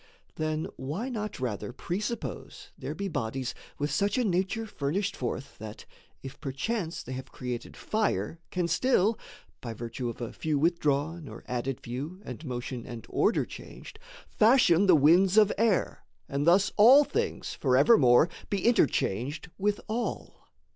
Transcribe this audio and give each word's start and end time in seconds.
Then 0.33 0.65
why 0.77 1.09
not 1.09 1.39
rather 1.39 1.71
presuppose 1.71 2.71
there 2.75 2.95
be 2.95 3.07
Bodies 3.07 3.53
with 3.77 3.91
such 3.91 4.17
a 4.17 4.23
nature 4.25 4.65
furnished 4.65 5.15
forth 5.15 5.59
That, 5.59 5.85
if 6.23 6.41
perchance 6.41 7.03
they 7.03 7.13
have 7.13 7.31
created 7.31 7.77
fire, 7.77 8.39
Can 8.49 8.67
still 8.67 9.19
(by 9.61 9.75
virtue 9.75 10.09
of 10.09 10.19
a 10.19 10.33
few 10.33 10.57
withdrawn, 10.57 11.27
Or 11.27 11.43
added 11.47 11.81
few, 11.81 12.19
and 12.25 12.43
motion 12.43 12.83
and 12.87 13.05
order 13.09 13.45
changed) 13.45 13.99
Fashion 14.27 14.87
the 14.87 14.95
winds 14.95 15.37
of 15.37 15.53
air, 15.55 16.03
and 16.27 16.47
thus 16.47 16.71
all 16.77 17.03
things 17.03 17.53
Forevermore 17.53 18.27
be 18.49 18.65
interchanged 18.65 19.51
with 19.59 19.79
all? 19.87 20.47